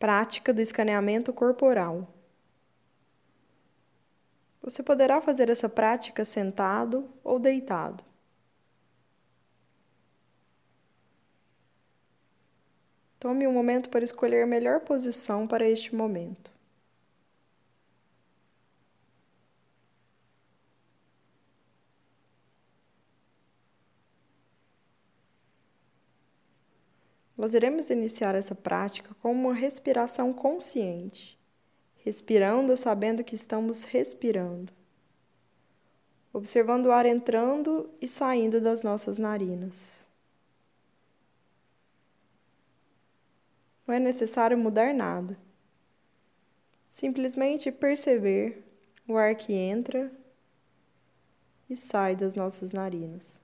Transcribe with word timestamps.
Prática 0.00 0.52
do 0.52 0.60
escaneamento 0.60 1.32
corporal. 1.32 2.12
Você 4.62 4.82
poderá 4.82 5.20
fazer 5.20 5.48
essa 5.48 5.68
prática 5.68 6.24
sentado 6.24 7.08
ou 7.22 7.38
deitado. 7.38 8.02
Tome 13.18 13.46
um 13.46 13.52
momento 13.52 13.90
para 13.90 14.02
escolher 14.02 14.42
a 14.42 14.46
melhor 14.46 14.80
posição 14.80 15.46
para 15.46 15.68
este 15.68 15.94
momento. 15.94 16.49
Nós 27.40 27.54
iremos 27.54 27.88
iniciar 27.88 28.34
essa 28.34 28.54
prática 28.54 29.14
com 29.22 29.32
uma 29.32 29.54
respiração 29.54 30.30
consciente, 30.30 31.40
respirando 31.96 32.76
sabendo 32.76 33.24
que 33.24 33.34
estamos 33.34 33.82
respirando, 33.82 34.70
observando 36.34 36.84
o 36.84 36.92
ar 36.92 37.06
entrando 37.06 37.88
e 37.98 38.06
saindo 38.06 38.60
das 38.60 38.82
nossas 38.82 39.16
narinas. 39.16 40.06
Não 43.86 43.94
é 43.94 43.98
necessário 43.98 44.58
mudar 44.58 44.92
nada, 44.92 45.34
simplesmente 46.86 47.72
perceber 47.72 48.62
o 49.08 49.16
ar 49.16 49.34
que 49.34 49.54
entra 49.54 50.12
e 51.70 51.74
sai 51.74 52.14
das 52.14 52.34
nossas 52.34 52.70
narinas. 52.70 53.40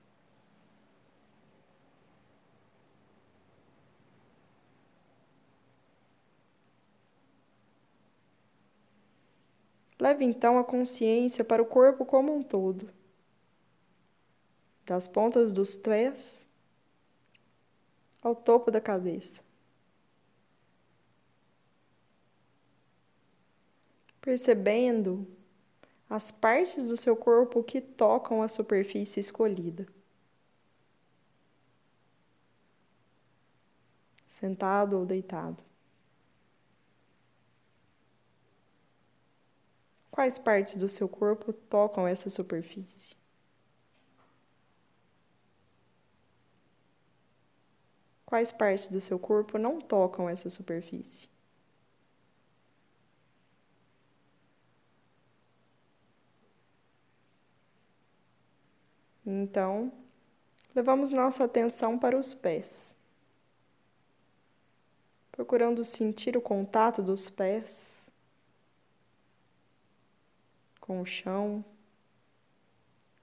Leve 9.99 10.23
então 10.23 10.59
a 10.59 10.63
consciência 10.63 11.43
para 11.43 11.61
o 11.61 11.65
corpo 11.65 12.05
como 12.05 12.35
um 12.35 12.43
todo, 12.43 12.89
das 14.85 15.07
pontas 15.07 15.51
dos 15.51 15.75
pés 15.75 16.47
ao 18.21 18.35
topo 18.35 18.69
da 18.69 18.79
cabeça. 18.79 19.43
Percebendo 24.21 25.27
as 26.09 26.31
partes 26.31 26.83
do 26.83 26.95
seu 26.95 27.15
corpo 27.15 27.63
que 27.63 27.81
tocam 27.81 28.41
a 28.41 28.47
superfície 28.47 29.19
escolhida. 29.19 29.87
Sentado 34.25 34.97
ou 34.97 35.05
deitado. 35.05 35.63
Quais 40.17 40.39
partes 40.39 40.77
do 40.77 40.89
seu 40.89 41.07
corpo 41.07 41.53
tocam 41.53 42.07
essa 42.07 42.27
superfície? 42.27 43.15
Quais 48.25 48.51
partes 48.51 48.87
do 48.87 48.99
seu 48.99 49.19
corpo 49.19 49.59
não 49.59 49.79
tocam 49.79 50.27
essa 50.27 50.49
superfície? 50.49 51.29
Então, 59.23 59.91
levamos 60.73 61.11
nossa 61.11 61.43
atenção 61.43 61.99
para 61.99 62.17
os 62.17 62.33
pés, 62.33 62.95
procurando 65.31 65.85
sentir 65.85 66.35
o 66.35 66.41
contato 66.41 67.03
dos 67.03 67.29
pés 67.29 68.06
com 70.87 71.01
o 71.01 71.05
chão 71.05 71.63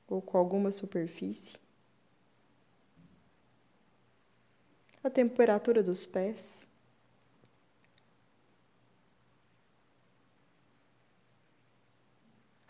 ou 0.06 0.20
com 0.20 0.36
alguma 0.36 0.70
superfície. 0.70 1.56
A 5.02 5.08
temperatura 5.08 5.82
dos 5.82 6.04
pés. 6.04 6.68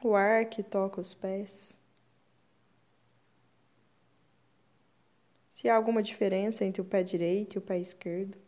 O 0.03 0.15
ar 0.15 0.45
que 0.45 0.63
toca 0.63 1.01
os 1.01 1.13
pés. 1.13 1.77
Se 5.51 5.69
há 5.69 5.75
alguma 5.75 6.03
diferença 6.03 6.65
entre 6.65 6.81
o 6.83 6.85
pé 6.85 7.03
direito 7.03 7.55
e 7.55 7.59
o 7.59 7.63
pé 7.63 7.79
esquerdo. 7.79 8.44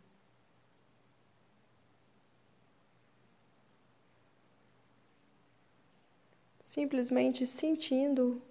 Simplesmente 6.76 7.46
sentindo 7.46 8.42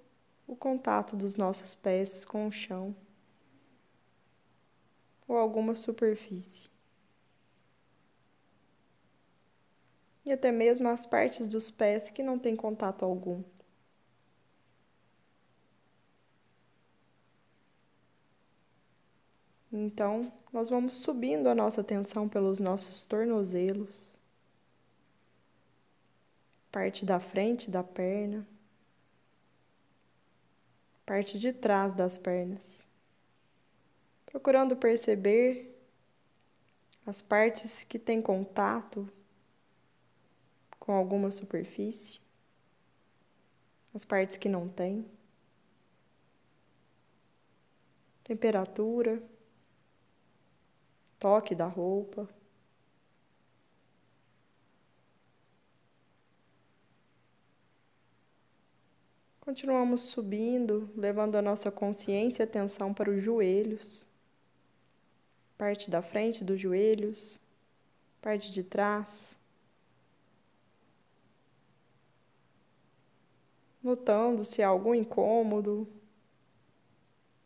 o 0.48 0.56
contato 0.56 1.16
dos 1.16 1.36
nossos 1.36 1.76
pés 1.76 2.26
com 2.26 2.48
o 2.48 2.52
chão 2.52 2.96
ou 5.28 5.38
alguma 5.38 5.76
superfície. 5.76 6.68
E 10.26 10.32
até 10.32 10.52
mesmo 10.52 10.90
as 10.90 11.06
partes 11.06 11.48
dos 11.48 11.70
pés 11.70 12.10
que 12.10 12.24
não 12.24 12.40
têm 12.40 12.56
contato 12.56 13.06
algum. 13.06 13.44
Então, 19.72 20.34
nós 20.52 20.68
vamos 20.68 20.96
subindo 20.96 21.46
a 21.48 21.54
nossa 21.54 21.82
atenção 21.82 22.28
pelos 22.28 22.60
nossos 22.60 23.06
tornozelos 23.06 24.15
parte 26.76 27.06
da 27.06 27.22
frente 27.22 27.72
da 27.72 27.82
perna, 27.82 28.46
parte 31.06 31.40
de 31.40 31.54
trás 31.54 31.94
das 31.94 32.18
pernas, 32.18 32.86
procurando 34.26 34.76
perceber 34.76 35.74
as 37.06 37.22
partes 37.22 37.86
que 37.86 37.98
têm 37.98 38.22
contato 38.22 39.10
com 40.78 40.92
alguma 40.92 41.32
superfície, 41.32 42.20
as 43.94 44.04
partes 44.04 44.36
que 44.36 44.50
não 44.50 44.68
têm, 44.68 45.10
temperatura, 48.22 49.24
toque 51.18 51.56
da 51.56 51.68
roupa. 51.68 52.28
Continuamos 59.46 60.02
subindo, 60.02 60.90
levando 60.96 61.36
a 61.36 61.42
nossa 61.42 61.70
consciência 61.72 62.42
e 62.42 62.46
atenção 62.46 62.92
para 62.92 63.12
os 63.12 63.22
joelhos, 63.22 64.08
parte 65.56 65.92
da 65.92 66.02
frente 66.02 66.44
dos 66.44 66.60
joelhos, 66.60 67.40
parte 68.20 68.52
de 68.52 68.64
trás. 68.64 69.38
Notando 73.84 74.44
se 74.44 74.64
há 74.64 74.68
algum 74.68 74.96
incômodo 74.96 75.88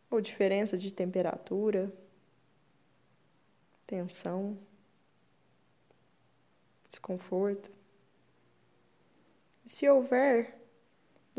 ou 0.09 0.21
diferença 0.21 0.77
de 0.77 0.93
temperatura, 0.93 1.93
tensão, 3.85 4.57
desconforto. 6.87 7.69
Se 9.65 9.87
houver, 9.89 10.58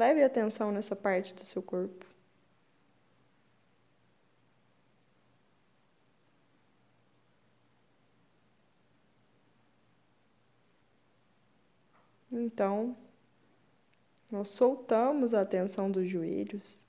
Leve 0.00 0.25
atenção 0.25 0.72
nessa 0.72 0.97
parte 0.97 1.34
do 1.34 1.44
seu 1.44 1.62
corpo. 1.62 2.06
Então, 12.32 12.97
nós 14.31 14.49
soltamos 14.49 15.35
a 15.35 15.43
atenção 15.43 15.91
dos 15.91 16.08
joelhos 16.08 16.87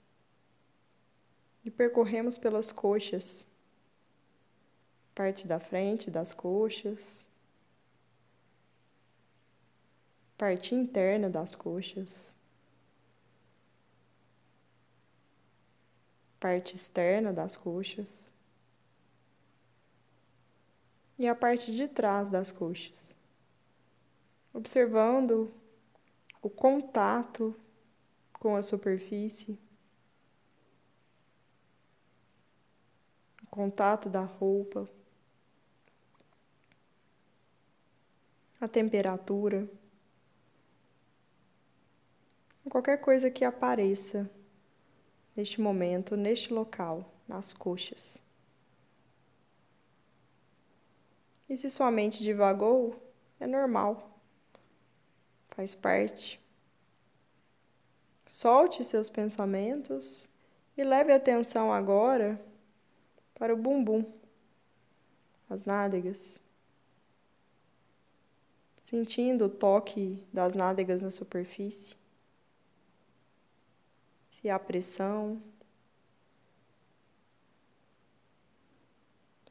e 1.66 1.70
percorremos 1.70 2.38
pelas 2.38 2.72
coxas, 2.72 3.46
parte 5.14 5.46
da 5.46 5.60
frente 5.60 6.10
das 6.10 6.34
coxas, 6.34 7.28
parte 10.38 10.74
interna 10.74 11.30
das 11.30 11.54
coxas. 11.54 12.40
Parte 16.42 16.76
externa 16.76 17.32
das 17.32 17.56
coxas. 17.56 18.30
E 21.18 21.26
a 21.26 21.34
parte 21.34 21.72
de 21.72 21.88
trás 21.88 22.30
das 22.30 22.52
coxas, 22.52 23.16
observando 24.54 25.54
o 26.42 26.50
contato 26.50 27.56
com 28.34 28.58
a 28.58 28.62
superfície, 28.62 29.58
o 33.44 33.48
contato 33.48 34.10
da 34.10 34.24
roupa. 34.24 34.90
a 38.62 38.68
temperatura, 38.68 39.68
qualquer 42.70 43.02
coisa 43.02 43.32
que 43.32 43.44
apareça 43.44 44.30
neste 45.42 45.60
momento, 45.60 46.16
neste 46.16 46.54
local, 46.54 47.04
nas 47.28 47.52
coxas. 47.52 48.22
E 51.50 51.58
se 51.58 51.68
sua 51.68 51.90
mente 51.90 52.22
divagou, 52.22 53.02
é 53.40 53.48
normal, 53.48 54.22
faz 55.48 55.74
parte. 55.74 56.40
Solte 58.28 58.86
seus 58.86 59.10
pensamentos 59.10 60.30
e 60.78 60.84
leve 60.84 61.12
atenção 61.12 61.74
agora 61.74 62.40
para 63.34 63.52
o 63.52 63.58
bumbum, 63.58 64.06
as 65.50 65.66
nádegas. 65.66 66.40
Sentindo 68.84 69.46
o 69.46 69.50
toque 69.50 70.24
das 70.32 70.54
nádegas 70.54 71.02
na 71.02 71.10
superfície. 71.10 72.01
Se 74.42 74.50
há 74.50 74.58
pressão. 74.58 75.40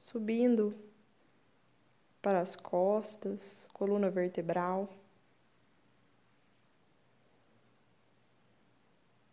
Subindo 0.01 0.75
para 2.21 2.41
as 2.41 2.57
costas, 2.57 3.65
coluna 3.73 4.11
vertebral. 4.11 4.93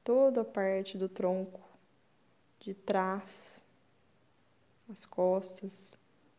Toda 0.04 0.42
a 0.42 0.46
parte 0.46 0.96
do 0.96 1.10
tronco 1.10 1.60
de 2.60 2.76
trás, 2.76 3.60
as 4.88 5.06
costas, 5.06 5.98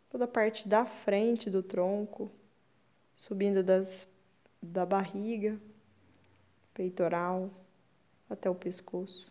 toda 0.08 0.26
a 0.26 0.28
parte 0.28 0.68
da 0.68 0.86
frente 0.86 1.50
do 1.50 1.62
tronco, 1.62 2.30
subindo 3.16 3.64
das, 3.64 4.08
da 4.62 4.86
barriga, 4.86 5.60
peitoral 6.72 7.50
até 8.28 8.48
o 8.48 8.54
pescoço. 8.54 9.30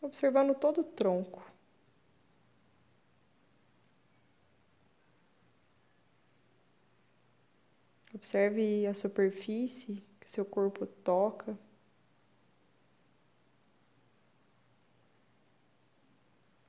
Observando 0.00 0.54
todo 0.54 0.80
o 0.80 0.84
tronco. 0.84 1.42
Observe 8.14 8.86
a 8.86 8.94
superfície 8.94 10.02
que 10.20 10.30
seu 10.30 10.44
corpo 10.44 10.86
toca. 10.86 11.58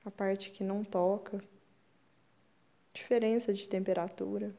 A 0.05 0.11
parte 0.11 0.51
que 0.51 0.63
não 0.63 0.83
toca. 0.83 1.43
Diferença 2.93 3.53
de 3.53 3.67
temperatura. 3.67 4.53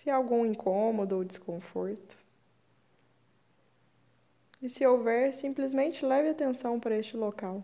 Se 0.00 0.08
há 0.08 0.16
algum 0.16 0.46
incômodo 0.46 1.16
ou 1.16 1.22
desconforto. 1.22 2.16
E 4.62 4.66
se 4.66 4.86
houver, 4.86 5.34
simplesmente 5.34 6.06
leve 6.06 6.30
atenção 6.30 6.80
para 6.80 6.96
este 6.96 7.18
local. 7.18 7.62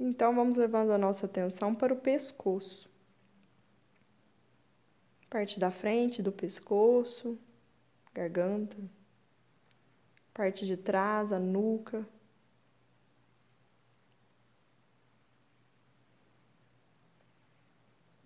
Então, 0.00 0.34
vamos 0.34 0.56
levando 0.56 0.90
a 0.90 0.98
nossa 0.98 1.26
atenção 1.26 1.72
para 1.72 1.94
o 1.94 1.96
pescoço. 1.96 2.90
Parte 5.30 5.60
da 5.60 5.70
frente 5.70 6.20
do 6.20 6.32
pescoço, 6.32 7.38
garganta. 8.12 8.95
Parte 10.36 10.66
de 10.66 10.76
trás, 10.76 11.32
a 11.32 11.38
nuca. 11.38 12.06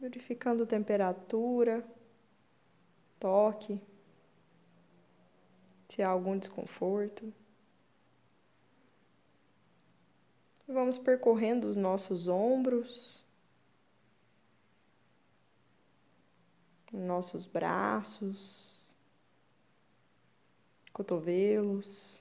Verificando 0.00 0.66
temperatura, 0.66 1.86
toque, 3.20 3.80
se 5.86 6.02
há 6.02 6.08
algum 6.08 6.36
desconforto. 6.36 7.32
Vamos 10.66 10.98
percorrendo 10.98 11.68
os 11.68 11.76
nossos 11.76 12.26
ombros, 12.26 13.24
nossos 16.92 17.46
braços, 17.46 18.69
cotovelos. 21.00 22.20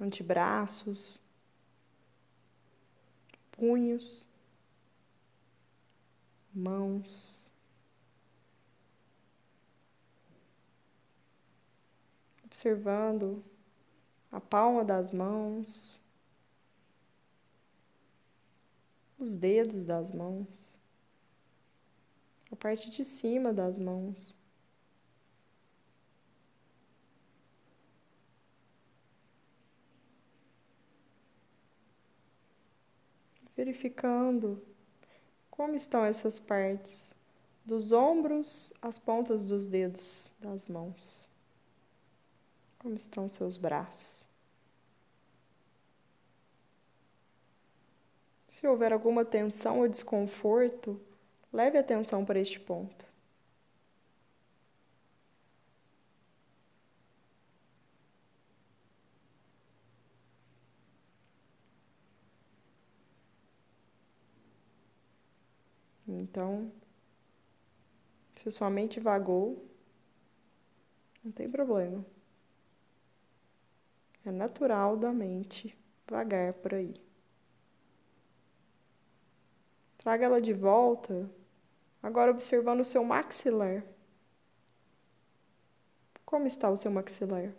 Antebraços, 0.00 1.18
punhos, 3.52 4.26
mãos. 6.54 7.44
observando 12.46 13.44
a 14.30 14.40
palma 14.40 14.84
das 14.84 15.10
mãos, 15.10 16.00
os 19.18 19.34
dedos 19.34 19.84
das 19.84 20.12
mãos, 20.12 20.63
a 22.54 22.56
parte 22.56 22.88
de 22.88 23.04
cima 23.04 23.52
das 23.52 23.80
mãos. 23.80 24.32
Verificando 33.56 34.62
como 35.50 35.74
estão 35.74 36.04
essas 36.04 36.38
partes, 36.38 37.14
dos 37.64 37.90
ombros 37.90 38.72
às 38.80 38.98
pontas 38.98 39.44
dos 39.44 39.66
dedos 39.66 40.32
das 40.38 40.66
mãos. 40.66 41.28
Como 42.78 42.94
estão 42.94 43.28
seus 43.28 43.56
braços? 43.56 44.24
Se 48.46 48.64
houver 48.66 48.92
alguma 48.92 49.24
tensão 49.24 49.80
ou 49.80 49.88
desconforto, 49.88 51.00
leve 51.54 51.78
atenção 51.78 52.24
para 52.24 52.40
este 52.40 52.58
ponto. 52.58 53.06
Então, 66.06 66.72
se 68.34 68.50
sua 68.50 68.68
mente 68.68 68.98
vagou, 68.98 69.64
não 71.24 71.30
tem 71.32 71.48
problema. 71.48 72.04
É 74.26 74.32
natural 74.32 74.96
da 74.96 75.12
mente 75.12 75.76
vagar 76.08 76.52
por 76.54 76.74
aí. 76.74 76.94
Traga 79.98 80.26
ela 80.26 80.40
de 80.40 80.52
volta, 80.52 81.30
agora 82.04 82.30
observando 82.30 82.80
o 82.80 82.84
seu 82.84 83.02
maxilar. 83.02 83.82
Como 86.24 86.46
está 86.46 86.70
o 86.70 86.76
seu 86.76 86.90
maxilar? 86.90 87.52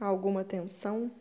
Há 0.00 0.06
alguma 0.06 0.42
tensão? 0.42 1.12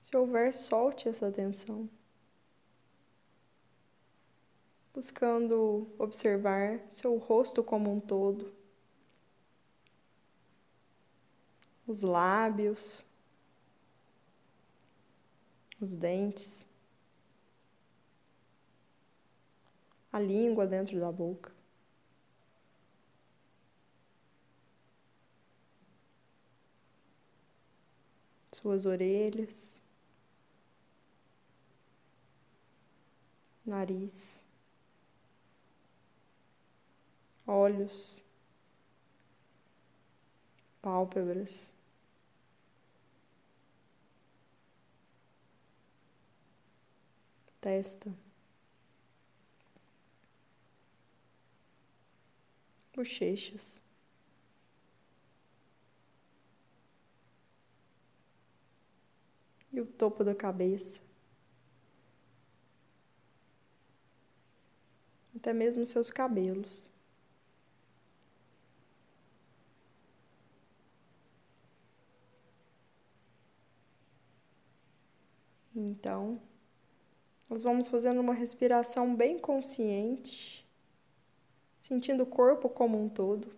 Se 0.00 0.16
houver, 0.16 0.52
solte 0.52 1.08
essa 1.08 1.30
tensão. 1.30 1.88
Buscando 4.92 5.86
observar 5.98 6.80
seu 6.88 7.16
rosto 7.18 7.62
como 7.62 7.92
um 7.92 8.00
todo. 8.00 8.58
os 11.88 12.02
lábios, 12.02 13.02
os 15.80 15.96
dentes, 15.96 16.66
a 20.12 20.18
língua 20.18 20.66
dentro 20.66 20.98
da 20.98 21.12
boca. 21.12 21.52
Suas 28.52 28.86
orelhas, 28.86 29.80
nariz, 33.64 34.40
olhos, 37.46 38.20
pálpebras. 40.82 41.77
Testa, 47.60 48.12
bochechas. 52.94 53.80
E 59.72 59.80
o 59.80 59.86
topo 59.86 60.22
da 60.24 60.34
cabeça. 60.34 61.00
Até 65.34 65.54
mesmo 65.54 65.86
seus 65.86 66.10
cabelos. 66.10 66.90
Então, 75.74 76.38
nós 77.48 77.62
vamos 77.62 77.88
fazendo 77.88 78.20
uma 78.20 78.34
respiração 78.34 79.14
bem 79.14 79.38
consciente, 79.38 80.66
sentindo 81.80 82.22
o 82.24 82.26
corpo 82.26 82.68
como 82.68 83.02
um 83.02 83.08
todo. 83.08 83.56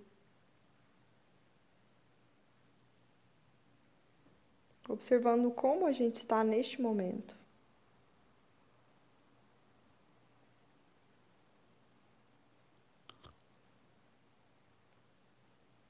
Observando 4.88 5.50
como 5.50 5.86
a 5.86 5.92
gente 5.92 6.14
está 6.14 6.42
neste 6.42 6.80
momento. 6.80 7.36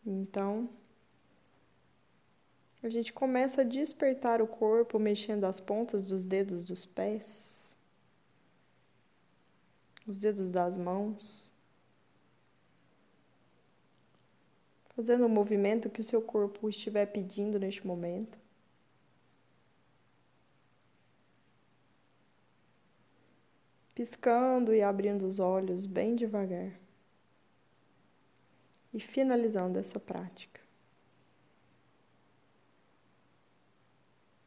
Então, 0.04 0.68
a 2.82 2.88
gente 2.88 3.12
começa 3.12 3.60
a 3.60 3.64
despertar 3.64 4.42
o 4.42 4.46
corpo 4.46 4.98
mexendo 4.98 5.44
as 5.44 5.60
pontas 5.60 6.06
dos 6.06 6.24
dedos 6.24 6.64
dos 6.64 6.84
pés, 6.84 7.69
os 10.10 10.18
dedos 10.18 10.50
das 10.50 10.76
mãos, 10.76 11.48
fazendo 14.96 15.24
o 15.24 15.28
movimento 15.28 15.88
que 15.88 16.00
o 16.00 16.04
seu 16.04 16.20
corpo 16.20 16.68
estiver 16.68 17.06
pedindo 17.06 17.60
neste 17.60 17.86
momento. 17.86 18.36
Piscando 23.94 24.74
e 24.74 24.82
abrindo 24.82 25.26
os 25.26 25.38
olhos 25.38 25.86
bem 25.86 26.16
devagar. 26.16 26.72
E 28.92 28.98
finalizando 28.98 29.78
essa 29.78 30.00
prática. 30.00 30.59